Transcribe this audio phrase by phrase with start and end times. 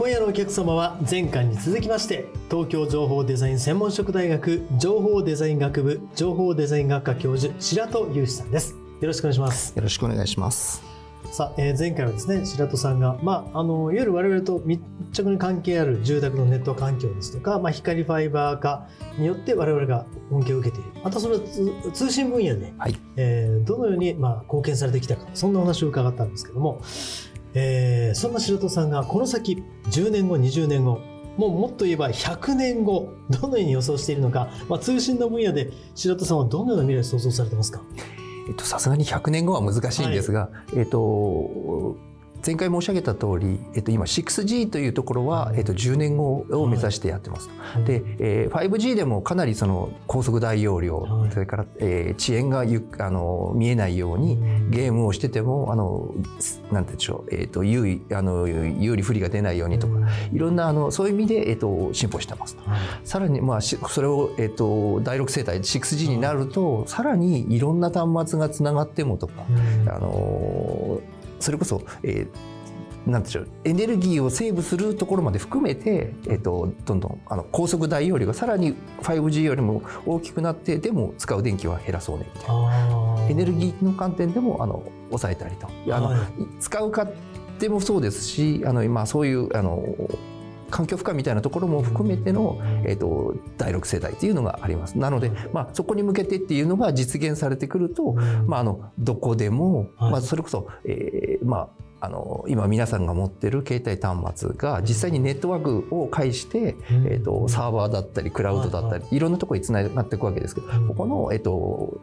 [0.00, 8.72] 今夜のお客様は前回に続きまして東京情報デザイン専門職大学情報デザイン学部情報デザイン学科教授白戸祐志さんです。
[8.72, 9.76] よろしくお願いします。
[9.76, 10.82] よろしくお願いします。
[11.30, 14.80] さあ、えー、前回はですね白戸さんが、まあ、あのいわゆる我々と密
[15.12, 20.92] 着に関係ある住宅のネット環境ですとか、まあ、光ファイバー化によって我々が恩恵を受けている。
[21.04, 21.38] またその
[21.92, 26.80] 通信分野で、はい、えー、どのように、まあ、貢献されてきたかそんなお話を伺ったんですけども、
[27.54, 31.00] えー、そんな白戸さんがこの先10年後20年後
[31.36, 37.82] もうもっと言えば100年後どのように予想しているのか、まあ、通信の分野で白戸さんはどのような未来を想像されてますか？
[38.48, 40.98] えっと、さすがに100年後は難しいんですが、はい、えっと、
[42.44, 47.48] 前回申し上げた通り、えっと、今 6G というところは、えっと、10年後を目指してやってます。
[47.48, 47.54] と。
[47.60, 54.38] はい、で、えー、5G でもかなりその高速大容量、はい、それから、えー、遅延がゆあの見えないように
[54.70, 56.14] ゲームをしててもあの
[56.72, 59.94] なんてでしょう、えっと有利あの有利不利が出ないようにとか、
[60.32, 62.68] いろんなあのそういう意味で、えっと、進歩してますと。
[62.68, 69.44] はい、さらに、まあ、それを、えっと、第6世代 6G になると、さらにいろんな端末がつながってもとか、
[69.86, 71.00] あの
[71.40, 83.26] それこそ、えー、なんでしょうエネルギーをセーブするところまで含めて、えーと、どんどんあの高速大容量がさらに 5G よりも大きくなってでも使う電気は減らそうねみたいな。
[83.28, 85.66] エネルギーの観点でもあの抑えたりと。
[85.66, 86.20] あの、はい、
[86.60, 87.08] 使うか
[87.58, 89.82] でもそうですしあの今そういうあの
[90.70, 94.98] 環境負荷みたいなところも含めての、えーと、第6世代っていうのがあります。
[94.98, 98.14] なので、まあ、そこに向けてっていうのが実現されてくると、
[98.46, 101.68] まあ、あのどこでも、まあ、それこそ、えー、まあ
[102.02, 106.74] あの今皆さんが持ってる携帯端末が実際にネットワークを介して、
[107.06, 112.00] えーと、サーバーだったりクラウドだったり、いろんなところにつながっていくわけですけど、ここの、えーと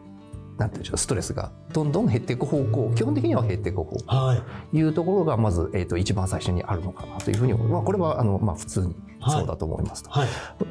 [0.58, 4.42] なんていうんでしょうストレスがどんどん減っていく方向基本的には減っていく方向と
[4.76, 7.86] いうところがまず、えーと、一番最初にあるのかなというふうに思います。
[7.86, 10.26] これはあの、まあ、普通にそうだと思いますと、はい。
[10.26, 10.30] は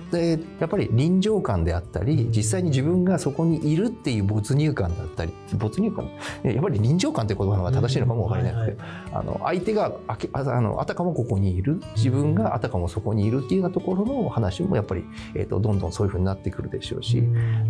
[0.09, 6.09] い、でやっぱり臨場感であったり実際に自分がそこにいるっていう没入感だったり没入感？
[6.43, 8.77] やっぱり臨場感っていう言葉の方が正しいのかも分からなくて、
[9.13, 11.81] あの相手がああのあたかもここにいる。
[11.95, 15.03] 自分があたかもそこにいるっていうようなところの話もやっぱり、
[15.35, 17.21] えーと、どんどんそういうふうになってくるでしょうし、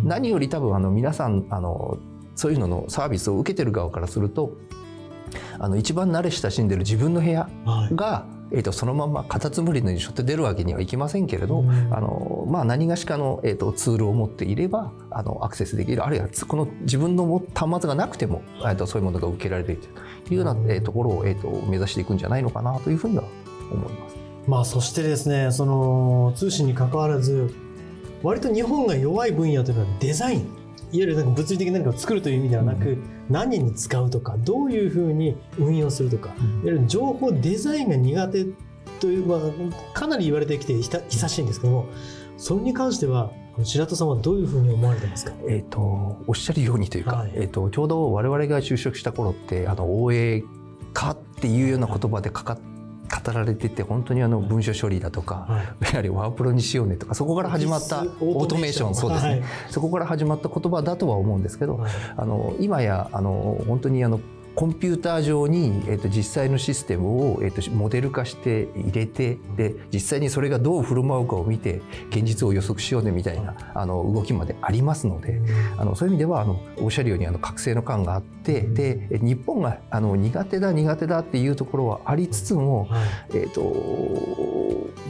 [0.04, 1.98] 何より多分あの皆さんあの
[2.36, 4.52] そういうののサービスを受けてる側からすると
[5.58, 7.48] あの一番慣れ親しんでる自分の部屋
[7.92, 16.04] が、はいえー、とそのままカタツムリのようにしょって出るわけにはいきませんけれど、あのまあ、何がしかの、えー、とツールを持っていればあのアクセスできる。
[16.04, 19.78] あるいはこの自分の端末がなくても、えー、とそういうものが受けられる
[20.26, 23.24] というような、えー、ところを、えー、と目指していくんじゃないのかなというふうには
[23.70, 24.16] 思います。
[24.46, 27.54] まあ、そしてですねその通信に関わらず
[28.22, 30.57] 割と日本が弱い分野というのはデザイン
[30.92, 38.46] いわゆるなんか物理的な何かを作るという意味ではなく、うん、何に使うとかどういうふうに運用するとか、うん、いわゆる情報デザインが苦手
[39.00, 41.86] という、まあ、かなり言われてきて久しいんですけども
[42.36, 43.30] それに関しては
[43.62, 45.80] 白戸さんはどういうふうに思われてますか、えーと、
[46.26, 50.44] おっしゃるようにというか、はい、えーと、ちょうど我々が就職した頃ってあの応援
[50.92, 52.77] 化っていうような言葉でかかって
[53.08, 58.94] 語られてて本当にあの文書処理だとか、はい、やはりワープロにしようねとかそこから始まったオートメーション。
[58.94, 64.20] そうですね、はい、そこから始まった言葉だとは思うんですけど、はい、あの今やあの本当にあの
[64.58, 75.40] コンピューター上に、えー、と実際のシステムを、えー、とモデル化して入れてで実際にそれがどう振る舞うかを見て現実を予測しようねみたいなあの動きまでありますので
[75.76, 82.88] あのそういう意味ではあのおっしゃるようにあの覚醒の感があってで日本があの苦手だ苦手だっていうところはありつつも、
[83.30, 83.62] えっ、ー、と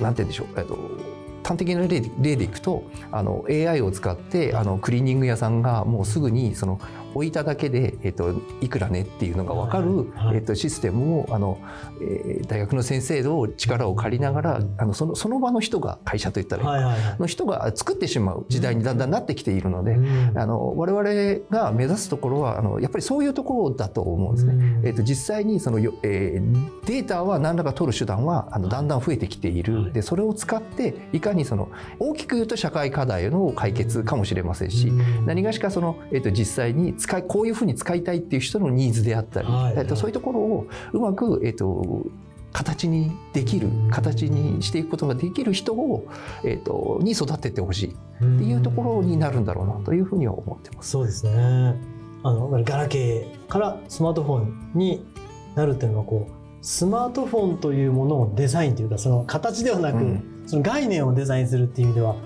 [0.02, 1.18] なんて言うんでしょう、えーと
[1.48, 2.00] 端的な例
[2.36, 6.78] でいくとあの AI を使ってあのクリーニング屋さんがもうすぐにその
[7.14, 10.36] 置いただけで、えっと、いくらねっていうのが分かる、はいはい。
[10.36, 11.58] えっと、システムをあの、
[12.00, 17.16] えー大学の先生の力を借りながらあのそのその場の人が会社といったらいい、はいはいはい。
[17.18, 20.38] の人が作ってしまう時代にだんだんなってきているので、うん。
[20.38, 24.54] あの我々が目指すところはあのやっぱりそういうところだと思うんですね。
[24.54, 24.86] うん。
[24.86, 29.92] えー、と実際にそのよ、えーデータは何らか取る手段はあのだんだん増えてきている、はい。
[29.92, 31.68] でそれを使っていかにその
[31.98, 35.26] 大きく言うと社会課題の解決かもしれませんし、うん。
[35.26, 39.74] 何がしかその、えー、と実際に使いこういうふうに使いたいっていう人のニーズであったり、はい。
[39.76, 42.06] えーとそういうところをうまく、えー、と
[42.52, 46.08] 形にできる形にしていくことができる人を、
[46.44, 50.90] えー、とに育ててほしいっていうところになるんだろうなというふうには思ってます。
[50.90, 51.76] そうですね。
[52.24, 55.06] あのガラケーからスマートフォンに
[55.54, 60.44] なるっていうのはこうスマートフォンというものをデザインというかその形ではなく、うん。
[60.46, 62.16] その概念をデザインするっていう意味では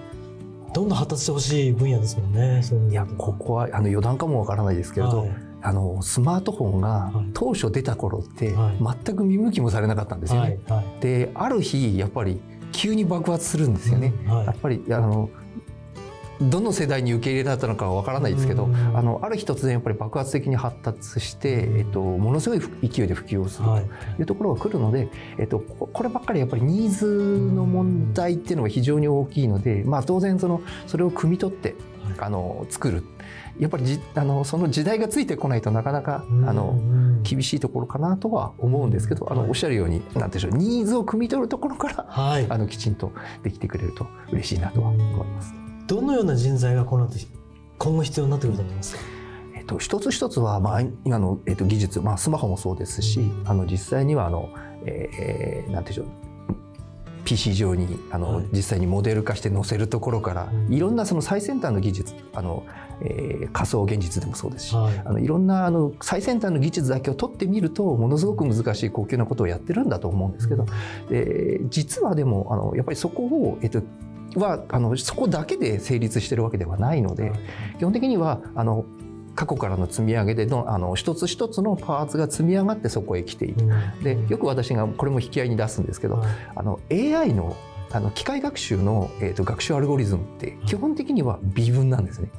[0.72, 2.62] どんどん発達してほしい分野ですもんね。
[2.90, 5.30] いやここはあの余談かもわからないですけれど、はい。
[5.64, 7.30] あのスマートフォンがはい。
[7.34, 8.78] 当初出た頃ってはい。
[9.04, 10.60] 全く見向きもされなかったんですよね。
[10.68, 10.78] はい。
[10.78, 11.00] はい。
[11.00, 12.40] である日やっぱり
[12.72, 14.14] 急に爆発するんですよね。
[14.24, 14.30] うん。
[14.32, 14.46] はい。
[14.46, 15.30] やっぱりあの
[16.50, 18.96] どの世代に受け入れられたのかはわからないですけど、うん。
[18.96, 23.84] あのある日突然やっぱり爆発的に発達して、えっと、ものすごい勢いで普及をするはい。
[24.16, 25.08] というところが来るので、
[25.38, 27.06] えっと、ここればっかりやっぱりニーズ
[27.54, 31.74] の問題っていうのが非常に大きいので、まあ、当然そのそれを汲み取って
[32.04, 32.14] はい。
[32.18, 33.04] あの作る。
[33.58, 39.50] やっぱりじあのその時代がついてこないとなかなかあのうん厳しいところかなとは思うんですけどあのはい。
[39.50, 42.46] おっしゃるようになんていうんでしょうニーズを汲み取るところからはい。
[42.48, 43.12] あのきちんと
[43.42, 45.61] できてくれると嬉しいなとは思います。
[45.86, 47.18] どのような人材がこの後
[47.78, 49.02] 今後必要になってくると思いますか？
[49.54, 54.48] えっと、一つ一つは、まあ、今の、えっと、技術、まあ、スマホもそうですしあの実際にはあの、
[54.84, 56.22] えーなんていうんでしょう。
[57.24, 58.46] PC 上にあの、はい。
[58.52, 60.74] 実際にモデル化して載せるところから、うん。
[60.74, 62.64] いろんなその最先端の技術あの、
[63.00, 65.02] えー仮想現実でもそうですし、はい。
[65.04, 70.66] あのいろんなあの最先端の技術だけを取ってみるとものすごく難しい高級なことをやってるんだと思うんですけど、
[71.08, 73.82] で実はでもあのやっぱりそこを、えっと、
[74.36, 77.40] はあのそこだけで成立してるわけではないので、はい
[77.78, 78.84] 基本的にはあの
[79.34, 83.66] 過去からの積み上げでのあの一つ一つのパーツが積み上がってそこへ来ている。
[84.02, 87.56] でよく私がこれも引き合いに出すんですけど、はいあの AI の
[87.92, 92.30] あの機械学習の、えー、と学習アルゴリズムって基本的には微分なんですね。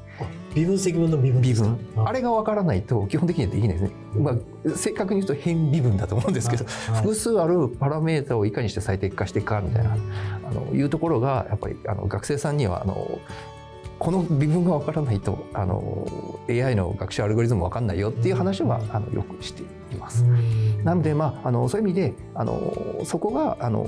[0.54, 1.78] 微分積分の微分微分。
[1.96, 2.12] あ。
[2.12, 3.90] れが分からないと基本的にはできないですね。
[4.16, 9.96] まあ、正確に言うと変微分だと思うんですけど、はい 複数あるパラメータをいかにして最適化していくかみたいな
[10.48, 13.18] あのいうところがやっぱりあの学生さんにはあの
[13.98, 16.06] この微分が分からないとあの
[16.48, 20.24] AI の学習アルゴリズム分かんないよっていう話はあのよくしています。
[20.24, 20.84] うん。
[20.84, 23.86] なので、まあ、あのそういう意味であのそこがあの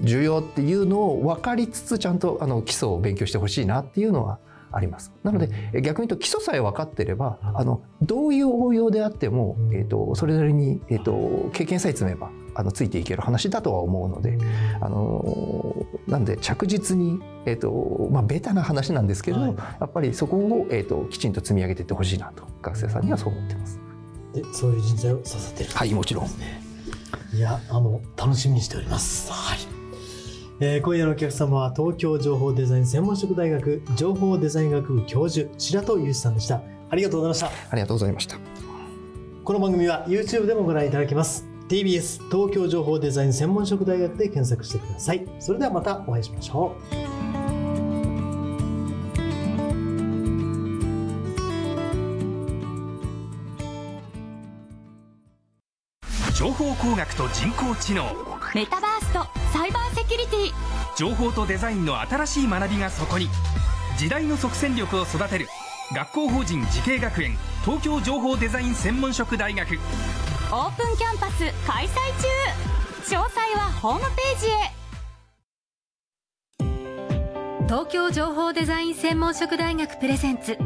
[0.00, 4.38] 重要っていうのを分かりつつちゃんとあの基礎を勉強してほしいなっていうのは
[4.72, 5.12] あります。
[5.22, 7.58] なのでえ逆に言うと基礎さえ分かってればうん。
[7.58, 9.74] あのどういう応用であっても、うん。
[9.74, 14.38] えー、とそれなりに、えー、と経験さえ積めばあのついていける話だとは思うので。
[14.80, 19.54] あのなんで着実に、えーとまあ、ベタな話なんですけど、はい。
[19.80, 23.80] やっぱりそこを、えー、ときちんと積み上げていってほしいなと学生さんにはそう思ってます。
[24.34, 25.70] でそういう人材を育てる。
[25.70, 26.26] はいもちろん。
[27.34, 29.32] いやあの楽しみにしております。
[29.32, 29.58] はい、
[30.60, 36.62] えー今夜のお客様は東京情報デザイン専門職大学情報デザイン学部教授白戸祐志さんでした。
[36.90, 37.70] ありがとうございました。
[37.72, 38.36] ありがとうございました。
[39.42, 41.44] この番組は YouTube でもご覧いただけます。
[41.68, 45.26] TBS 東京情報デザイン専門職大学で検索してください。
[45.40, 47.14] それではまたお会いしましょう。
[56.32, 58.04] 情報工学と人工知能
[58.54, 60.52] メタバースとサイバーセキュリティ。
[60.96, 63.28] 情報とデザインの新しい学びがそこに。
[63.98, 65.48] 時代の即戦力を育てる。
[65.92, 69.74] 学校法人慈恵学園東京情報デザイン専門職大学。
[70.52, 71.94] オープンキャンパス開催
[73.08, 73.16] 中。
[73.16, 74.70] 詳細はホームページへ。
[77.66, 80.58] 東京情報デザイン専門職大学プレゼンツ。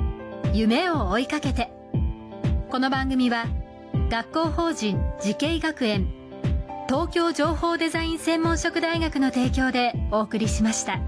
[0.53, 1.73] 夢を追いかけて。
[2.71, 3.47] この番組は
[4.11, 6.18] 学校法人慈恵学園
[6.89, 10.99] 東京情報デザイン専門職大学の提供でお送りしました。